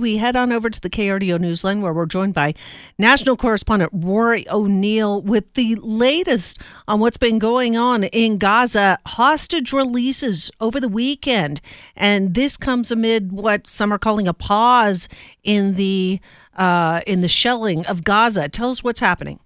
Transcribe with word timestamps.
We 0.00 0.18
head 0.18 0.36
on 0.36 0.52
over 0.52 0.70
to 0.70 0.80
the 0.80 0.88
KRDO 0.88 1.40
Newsline 1.40 1.80
where 1.80 1.92
we're 1.92 2.06
joined 2.06 2.32
by 2.32 2.54
national 3.00 3.36
correspondent 3.36 3.90
Rory 3.92 4.48
O'Neill 4.48 5.20
with 5.20 5.54
the 5.54 5.74
latest 5.74 6.60
on 6.86 7.00
what's 7.00 7.16
been 7.16 7.40
going 7.40 7.76
on 7.76 8.04
in 8.04 8.38
Gaza. 8.38 8.98
Hostage 9.06 9.72
releases 9.72 10.52
over 10.60 10.78
the 10.78 10.86
weekend, 10.88 11.60
and 11.96 12.34
this 12.34 12.56
comes 12.56 12.92
amid 12.92 13.32
what 13.32 13.66
some 13.66 13.92
are 13.92 13.98
calling 13.98 14.28
a 14.28 14.32
pause 14.32 15.08
in 15.42 15.74
the 15.74 16.20
uh, 16.56 17.00
in 17.04 17.20
the 17.20 17.26
shelling 17.26 17.84
of 17.86 18.04
Gaza. 18.04 18.48
Tell 18.48 18.70
us 18.70 18.84
what's 18.84 19.00
happening. 19.00 19.40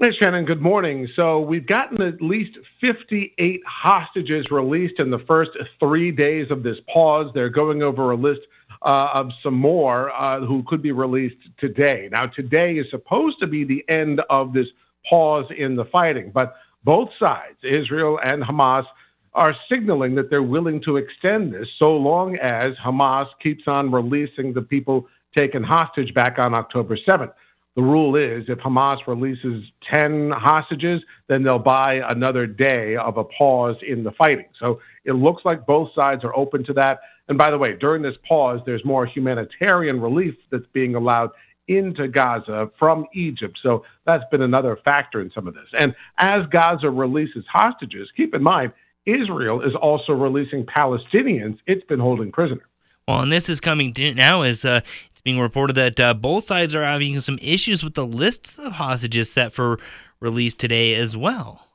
Hey, 0.00 0.12
Shannon, 0.12 0.44
good 0.44 0.62
morning. 0.62 1.08
So, 1.16 1.40
we've 1.40 1.66
gotten 1.66 2.00
at 2.00 2.22
least 2.22 2.56
58 2.80 3.60
hostages 3.66 4.52
released 4.52 5.00
in 5.00 5.10
the 5.10 5.18
first 5.18 5.50
three 5.80 6.12
days 6.12 6.52
of 6.52 6.62
this 6.62 6.76
pause. 6.94 7.32
They're 7.34 7.50
going 7.50 7.82
over 7.82 8.12
a 8.12 8.16
list 8.16 8.42
of 8.82 9.30
some 9.42 9.54
more 9.54 10.10
uh, 10.12 10.40
who 10.40 10.62
could 10.64 10.82
be 10.82 10.92
released 10.92 11.36
today. 11.58 12.08
Now, 12.10 12.26
today 12.26 12.76
is 12.76 12.90
supposed 12.90 13.40
to 13.40 13.46
be 13.46 13.64
the 13.64 13.84
end 13.88 14.20
of 14.30 14.52
this 14.52 14.68
pause 15.08 15.46
in 15.56 15.76
the 15.76 15.84
fighting, 15.84 16.30
but 16.30 16.56
both 16.84 17.10
sides, 17.18 17.56
Israel 17.62 18.20
and 18.22 18.42
Hamas, 18.42 18.86
are 19.34 19.54
signaling 19.68 20.14
that 20.14 20.30
they're 20.30 20.42
willing 20.42 20.80
to 20.82 20.96
extend 20.96 21.52
this 21.52 21.68
so 21.78 21.96
long 21.96 22.36
as 22.36 22.74
Hamas 22.76 23.28
keeps 23.40 23.68
on 23.68 23.90
releasing 23.90 24.52
the 24.52 24.62
people 24.62 25.06
taken 25.36 25.62
hostage 25.62 26.14
back 26.14 26.38
on 26.38 26.54
October 26.54 26.96
7th. 26.96 27.32
The 27.78 27.84
rule 27.84 28.16
is 28.16 28.46
if 28.48 28.58
Hamas 28.58 29.06
releases 29.06 29.62
10 29.94 30.32
hostages, 30.32 31.00
then 31.28 31.44
they'll 31.44 31.60
buy 31.60 32.02
another 32.08 32.44
day 32.44 32.96
of 32.96 33.18
a 33.18 33.22
pause 33.22 33.76
in 33.86 34.02
the 34.02 34.10
fighting. 34.10 34.46
So 34.58 34.80
it 35.04 35.12
looks 35.12 35.44
like 35.44 35.64
both 35.64 35.90
sides 35.94 36.24
are 36.24 36.34
open 36.34 36.64
to 36.64 36.72
that. 36.72 36.98
And 37.28 37.38
by 37.38 37.52
the 37.52 37.56
way, 37.56 37.76
during 37.76 38.02
this 38.02 38.16
pause, 38.28 38.60
there's 38.66 38.84
more 38.84 39.06
humanitarian 39.06 40.00
relief 40.00 40.34
that's 40.50 40.66
being 40.72 40.96
allowed 40.96 41.30
into 41.68 42.08
Gaza 42.08 42.68
from 42.80 43.06
Egypt. 43.14 43.60
So 43.62 43.84
that's 44.04 44.24
been 44.32 44.42
another 44.42 44.76
factor 44.84 45.20
in 45.20 45.30
some 45.30 45.46
of 45.46 45.54
this. 45.54 45.68
And 45.78 45.94
as 46.18 46.46
Gaza 46.50 46.90
releases 46.90 47.44
hostages, 47.46 48.08
keep 48.16 48.34
in 48.34 48.42
mind, 48.42 48.72
Israel 49.06 49.60
is 49.60 49.76
also 49.76 50.14
releasing 50.14 50.66
Palestinians 50.66 51.58
it's 51.68 51.86
been 51.86 52.00
holding 52.00 52.32
prisoner. 52.32 52.68
Well, 53.08 53.22
and 53.22 53.32
this 53.32 53.48
is 53.48 53.58
coming 53.58 53.94
now 54.16 54.42
as 54.42 54.66
uh, 54.66 54.82
being 55.28 55.38
reported 55.38 55.74
that 55.74 56.00
uh, 56.00 56.14
both 56.14 56.44
sides 56.44 56.74
are 56.74 56.82
having 56.82 57.20
some 57.20 57.38
issues 57.42 57.84
with 57.84 57.92
the 57.92 58.06
lists 58.06 58.58
of 58.58 58.72
hostages 58.72 59.30
set 59.30 59.52
for 59.52 59.78
release 60.20 60.54
today 60.54 60.94
as 60.94 61.18
well. 61.18 61.66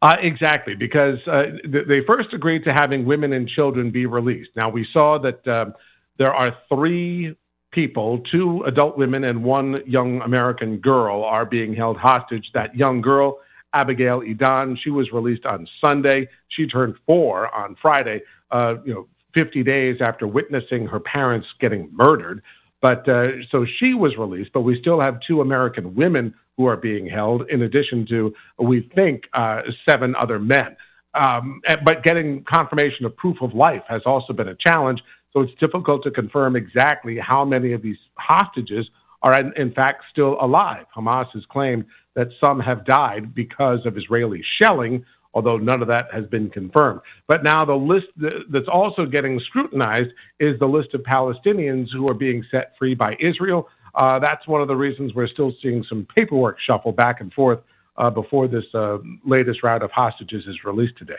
Uh, 0.00 0.16
exactly, 0.22 0.74
because 0.74 1.18
uh, 1.26 1.50
th- 1.70 1.86
they 1.86 2.00
first 2.00 2.32
agreed 2.32 2.64
to 2.64 2.72
having 2.72 3.04
women 3.04 3.34
and 3.34 3.46
children 3.46 3.90
be 3.90 4.06
released. 4.06 4.48
Now, 4.56 4.70
we 4.70 4.86
saw 4.90 5.18
that 5.18 5.46
um, 5.46 5.74
there 6.16 6.34
are 6.34 6.56
three 6.70 7.36
people, 7.72 8.20
two 8.20 8.64
adult 8.64 8.96
women 8.96 9.22
and 9.24 9.44
one 9.44 9.82
young 9.86 10.22
American 10.22 10.78
girl, 10.78 11.22
are 11.22 11.44
being 11.44 11.74
held 11.74 11.98
hostage. 11.98 12.52
That 12.54 12.74
young 12.74 13.02
girl, 13.02 13.40
Abigail 13.74 14.22
Edan, 14.22 14.78
she 14.78 14.88
was 14.88 15.12
released 15.12 15.44
on 15.44 15.68
Sunday. 15.78 16.30
She 16.48 16.66
turned 16.66 16.94
four 17.04 17.54
on 17.54 17.74
Friday, 17.74 18.22
uh, 18.50 18.76
you 18.86 18.94
know, 18.94 19.08
50 19.34 19.62
days 19.62 20.00
after 20.00 20.26
witnessing 20.26 20.86
her 20.86 21.00
parents 21.00 21.46
getting 21.60 21.88
murdered. 21.92 22.42
But 22.80 23.08
uh, 23.08 23.44
so 23.50 23.64
she 23.64 23.94
was 23.94 24.16
released, 24.16 24.52
but 24.52 24.62
we 24.62 24.78
still 24.80 25.00
have 25.00 25.20
two 25.20 25.40
American 25.40 25.94
women 25.94 26.34
who 26.56 26.66
are 26.66 26.76
being 26.76 27.06
held, 27.06 27.48
in 27.48 27.62
addition 27.62 28.06
to, 28.06 28.34
we 28.58 28.80
think, 28.94 29.24
uh, 29.32 29.62
seven 29.88 30.14
other 30.14 30.38
men. 30.38 30.76
Um, 31.14 31.60
but 31.84 32.02
getting 32.02 32.44
confirmation 32.44 33.04
of 33.04 33.16
proof 33.16 33.42
of 33.42 33.54
life 33.54 33.82
has 33.88 34.02
also 34.06 34.32
been 34.32 34.48
a 34.48 34.54
challenge. 34.54 35.02
So 35.32 35.40
it's 35.40 35.54
difficult 35.54 36.02
to 36.04 36.10
confirm 36.10 36.56
exactly 36.56 37.18
how 37.18 37.44
many 37.44 37.72
of 37.72 37.82
these 37.82 37.98
hostages 38.14 38.90
are, 39.22 39.38
in, 39.38 39.52
in 39.56 39.72
fact, 39.72 40.04
still 40.10 40.36
alive. 40.40 40.86
Hamas 40.94 41.30
has 41.32 41.44
claimed 41.46 41.84
that 42.14 42.28
some 42.40 42.60
have 42.60 42.84
died 42.84 43.34
because 43.34 43.86
of 43.86 43.96
Israeli 43.96 44.42
shelling, 44.42 45.04
although 45.34 45.56
none 45.56 45.82
of 45.82 45.88
that 45.88 46.12
has 46.12 46.26
been 46.26 46.50
confirmed. 46.50 47.00
But 47.26 47.44
now 47.44 47.64
the 47.64 47.74
list 47.74 48.06
that's 48.50 48.68
also 48.68 49.06
getting 49.06 49.40
scrutinized 49.40 50.10
is 50.38 50.58
the 50.58 50.66
list 50.66 50.94
of 50.94 51.02
Palestinians 51.02 51.86
who 51.92 52.08
are 52.08 52.14
being 52.14 52.44
set 52.50 52.72
free 52.78 52.94
by 52.94 53.16
Israel. 53.20 53.68
Uh, 53.94 54.18
that's 54.18 54.46
one 54.46 54.60
of 54.60 54.68
the 54.68 54.76
reasons 54.76 55.14
we're 55.14 55.28
still 55.28 55.52
seeing 55.62 55.84
some 55.88 56.06
paperwork 56.14 56.58
shuffle 56.60 56.92
back 56.92 57.20
and 57.20 57.32
forth 57.32 57.60
uh, 57.96 58.10
before 58.10 58.48
this 58.48 58.64
uh, 58.74 58.98
latest 59.24 59.62
round 59.62 59.82
of 59.82 59.90
hostages 59.90 60.46
is 60.46 60.64
released 60.64 60.96
today. 60.96 61.14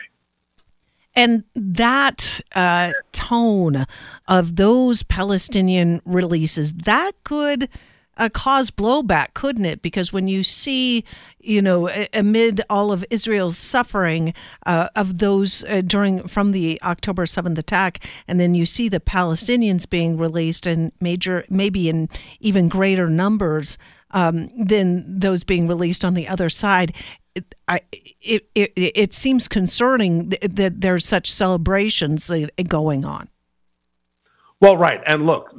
And 1.14 1.44
that 1.54 2.40
uh, 2.54 2.92
tone 3.12 3.84
of 4.26 4.56
those 4.56 5.02
Palestinian 5.02 6.00
releases, 6.06 6.72
that 6.72 7.12
could 7.22 7.68
uh, 8.16 8.28
cause 8.28 8.70
blowback, 8.70 9.34
couldn't 9.34 9.64
it? 9.64 9.82
Because 9.82 10.12
when 10.12 10.28
you 10.28 10.42
see, 10.42 11.04
you 11.38 11.62
know, 11.62 11.88
amid 12.12 12.60
all 12.68 12.92
of 12.92 13.04
Israel's 13.10 13.56
suffering 13.56 14.34
uh, 14.66 14.88
of 14.94 15.18
those 15.18 15.64
uh, 15.64 15.80
during 15.80 16.26
from 16.28 16.52
the 16.52 16.80
October 16.82 17.26
seventh 17.26 17.58
attack, 17.58 18.08
and 18.28 18.38
then 18.38 18.54
you 18.54 18.66
see 18.66 18.88
the 18.88 19.00
Palestinians 19.00 19.88
being 19.88 20.16
released 20.16 20.66
in 20.66 20.92
major, 21.00 21.44
maybe 21.48 21.88
in 21.88 22.08
even 22.40 22.68
greater 22.68 23.08
numbers 23.08 23.78
um, 24.10 24.50
than 24.62 25.18
those 25.20 25.44
being 25.44 25.66
released 25.66 26.04
on 26.04 26.14
the 26.14 26.28
other 26.28 26.50
side. 26.50 26.94
It, 27.34 27.54
I, 27.66 27.80
it, 28.20 28.46
it, 28.54 28.72
it 28.76 29.14
seems 29.14 29.48
concerning 29.48 30.28
that, 30.28 30.82
there's 30.82 31.06
such 31.06 31.30
celebrations 31.30 32.30
uh, 32.30 32.46
going 32.68 33.06
on. 33.06 33.28
Well, 34.60 34.76
right. 34.76 35.00
And 35.06 35.24
look, 35.24 35.50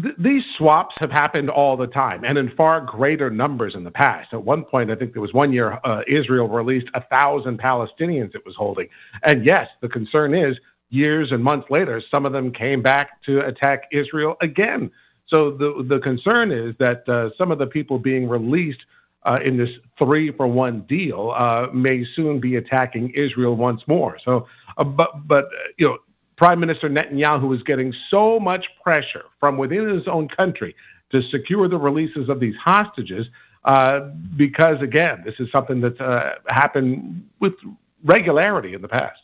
th- 0.00 0.14
these 0.18 0.44
swaps 0.56 0.94
have 0.98 1.10
happened 1.10 1.50
all 1.50 1.76
the 1.76 1.86
time 1.86 2.24
and 2.24 2.38
in 2.38 2.50
far 2.50 2.80
greater 2.80 3.30
numbers 3.30 3.74
in 3.74 3.84
the 3.84 3.90
past. 3.90 4.32
At 4.32 4.44
one 4.44 4.64
point, 4.64 4.90
I 4.90 4.94
think 4.94 5.12
there 5.12 5.22
was 5.22 5.32
one 5.32 5.52
year 5.52 5.78
uh, 5.84 6.02
Israel 6.06 6.48
released 6.48 6.88
a 6.94 7.02
thousand 7.02 7.58
Palestinians 7.60 8.34
it 8.34 8.44
was 8.46 8.56
holding. 8.56 8.88
And 9.22 9.44
yes, 9.44 9.68
the 9.80 9.88
concern 9.88 10.34
is 10.34 10.58
years 10.90 11.32
and 11.32 11.42
months 11.42 11.70
later, 11.70 12.02
some 12.10 12.26
of 12.26 12.32
them 12.32 12.52
came 12.52 12.82
back 12.82 13.22
to 13.22 13.40
attack 13.40 13.84
Israel 13.92 14.36
again. 14.40 14.90
So 15.26 15.50
the 15.50 15.84
the 15.88 15.98
concern 15.98 16.52
is 16.52 16.74
that 16.78 17.08
uh, 17.08 17.30
some 17.38 17.50
of 17.50 17.58
the 17.58 17.66
people 17.66 17.98
being 17.98 18.28
released 18.28 18.80
uh, 19.24 19.38
in 19.42 19.56
this 19.56 19.70
three 19.98 20.30
for 20.32 20.46
one 20.46 20.80
deal 20.82 21.32
uh, 21.36 21.68
may 21.72 22.04
soon 22.14 22.40
be 22.40 22.56
attacking 22.56 23.10
Israel 23.10 23.56
once 23.56 23.82
more. 23.86 24.18
So, 24.24 24.46
uh, 24.76 24.84
but 24.84 25.26
but 25.26 25.48
you 25.78 25.88
know 25.88 25.98
Prime 26.36 26.60
Minister 26.60 26.88
Netanyahu 26.88 27.54
is 27.54 27.62
getting 27.62 27.94
so 28.10 28.40
much 28.40 28.66
pressure 28.82 29.24
from 29.38 29.58
within 29.58 29.88
his 29.88 30.08
own 30.08 30.28
country 30.28 30.74
to 31.10 31.22
secure 31.30 31.68
the 31.68 31.78
releases 31.78 32.28
of 32.28 32.40
these 32.40 32.56
hostages 32.56 33.26
uh, 33.64 34.00
because, 34.36 34.80
again, 34.80 35.22
this 35.24 35.34
is 35.38 35.50
something 35.52 35.80
that's 35.80 36.00
uh, 36.00 36.34
happened 36.48 37.28
with 37.38 37.52
regularity 38.04 38.74
in 38.74 38.82
the 38.82 38.88
past. 38.88 39.20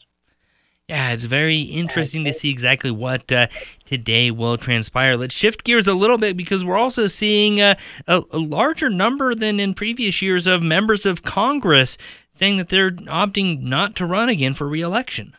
Yeah, 0.88 1.10
it's 1.10 1.24
very 1.24 1.60
interesting 1.60 2.24
to 2.24 2.32
see 2.32 2.50
exactly 2.50 2.90
what 2.90 3.30
uh, 3.30 3.48
today 3.84 4.30
will 4.30 4.56
transpire. 4.56 5.18
Let's 5.18 5.34
shift 5.34 5.64
gears 5.64 5.86
a 5.86 5.92
little 5.92 6.16
bit 6.16 6.34
because 6.34 6.64
we're 6.64 6.78
also 6.78 7.08
seeing 7.08 7.60
uh, 7.60 7.74
a, 8.06 8.22
a, 8.30 8.38
larger 8.38 8.88
number 8.88 9.34
than 9.34 9.60
in 9.60 9.74
previous 9.74 10.22
years 10.22 10.46
of 10.46 10.62
members 10.62 11.04
of 11.04 11.22
Congress 11.22 11.98
saying 12.30 12.56
that 12.56 12.70
they're 12.70 12.92
opting 12.92 13.60
not 13.60 13.96
to 13.96 14.06
run 14.06 14.30
again 14.30 14.54
for 14.54 14.66
reelection. 14.66 15.36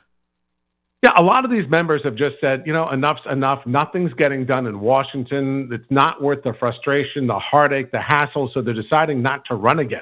Yeah, 1.01 1.11
a 1.17 1.23
lot 1.23 1.45
of 1.45 1.51
these 1.51 1.67
members 1.69 2.01
have 2.03 2.15
just 2.15 2.35
said, 2.41 2.63
you 2.65 2.73
know, 2.73 2.89
enough's 2.89 3.21
enough. 3.31 3.65
Nothing's 3.65 4.13
getting 4.13 4.45
done 4.45 4.67
in 4.67 4.81
Washington. 4.81 5.69
It's 5.71 5.89
not 5.89 6.21
worth 6.21 6.43
the 6.43 6.53
frustration, 6.53 7.25
the 7.25 7.39
heartache, 7.39 7.91
the 7.91 8.01
hassle. 8.01 8.51
So 8.53 8.61
they're 8.61 8.73
deciding 8.73 9.21
not 9.21 9.45
to 9.45 9.55
run 9.55 9.79
again. 9.79 10.01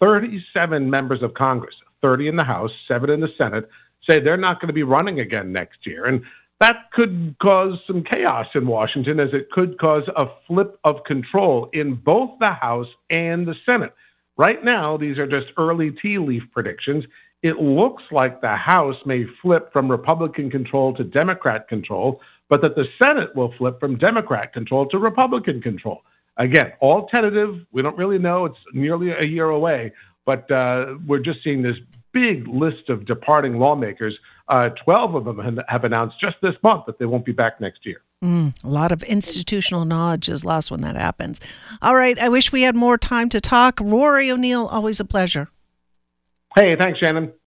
37 0.00 0.90
members 0.90 1.22
of 1.22 1.32
Congress, 1.32 1.74
30 2.02 2.28
in 2.28 2.36
the 2.36 2.44
House, 2.44 2.70
seven 2.86 3.08
in 3.08 3.20
the 3.20 3.30
Senate, 3.38 3.70
say 4.08 4.20
they're 4.20 4.36
not 4.36 4.60
going 4.60 4.66
to 4.66 4.74
be 4.74 4.82
running 4.82 5.20
again 5.20 5.50
next 5.50 5.86
year. 5.86 6.04
And 6.04 6.22
that 6.60 6.90
could 6.92 7.36
cause 7.40 7.78
some 7.86 8.04
chaos 8.04 8.46
in 8.54 8.66
Washington, 8.66 9.20
as 9.20 9.32
it 9.32 9.50
could 9.50 9.78
cause 9.78 10.04
a 10.14 10.26
flip 10.46 10.78
of 10.84 11.04
control 11.04 11.70
in 11.72 11.94
both 11.94 12.38
the 12.38 12.52
House 12.52 12.88
and 13.08 13.46
the 13.46 13.54
Senate. 13.64 13.94
Right 14.36 14.62
now, 14.62 14.98
these 14.98 15.16
are 15.16 15.26
just 15.26 15.52
early 15.56 15.90
tea 15.90 16.18
leaf 16.18 16.42
predictions 16.52 17.04
it 17.44 17.60
looks 17.60 18.02
like 18.10 18.40
the 18.40 18.56
House 18.56 18.96
may 19.04 19.26
flip 19.42 19.70
from 19.70 19.90
Republican 19.90 20.50
control 20.50 20.94
to 20.94 21.04
Democrat 21.04 21.68
control, 21.68 22.22
but 22.48 22.62
that 22.62 22.74
the 22.74 22.86
Senate 23.00 23.36
will 23.36 23.52
flip 23.58 23.78
from 23.78 23.98
Democrat 23.98 24.54
control 24.54 24.88
to 24.88 24.98
Republican 24.98 25.60
control. 25.60 26.00
Again, 26.38 26.72
all 26.80 27.06
tentative. 27.08 27.60
We 27.70 27.82
don't 27.82 27.98
really 27.98 28.18
know. 28.18 28.46
It's 28.46 28.56
nearly 28.72 29.10
a 29.10 29.24
year 29.24 29.50
away, 29.50 29.92
but 30.24 30.50
uh, 30.50 30.94
we're 31.06 31.18
just 31.18 31.44
seeing 31.44 31.60
this 31.60 31.76
big 32.12 32.48
list 32.48 32.88
of 32.88 33.04
departing 33.04 33.58
lawmakers. 33.58 34.18
Uh, 34.48 34.70
12 34.82 35.14
of 35.14 35.24
them 35.26 35.60
have 35.68 35.84
announced 35.84 36.18
just 36.18 36.36
this 36.40 36.54
month 36.62 36.86
that 36.86 36.98
they 36.98 37.04
won't 37.04 37.26
be 37.26 37.32
back 37.32 37.60
next 37.60 37.84
year. 37.84 38.00
Mm, 38.24 38.54
a 38.64 38.68
lot 38.68 38.90
of 38.90 39.02
institutional 39.02 39.84
knowledge 39.84 40.30
is 40.30 40.46
lost 40.46 40.70
when 40.70 40.80
that 40.80 40.96
happens. 40.96 41.40
All 41.82 41.94
right. 41.94 42.18
I 42.18 42.30
wish 42.30 42.52
we 42.52 42.62
had 42.62 42.74
more 42.74 42.96
time 42.96 43.28
to 43.28 43.40
talk. 43.40 43.78
Rory 43.82 44.30
O'Neill, 44.30 44.66
always 44.66 44.98
a 44.98 45.04
pleasure. 45.04 45.50
Hey, 46.56 46.76
thanks, 46.76 47.00
Shannon. 47.00 47.34